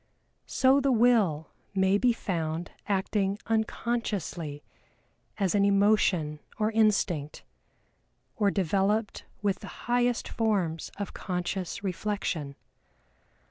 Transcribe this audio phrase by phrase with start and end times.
[0.47, 4.63] So the Will may be found acting unconsciously
[5.37, 7.43] as an emotion or instinct,
[8.35, 12.55] or developed with the highest forms of conscious reflection.